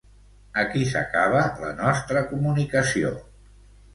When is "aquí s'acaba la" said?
0.61-1.69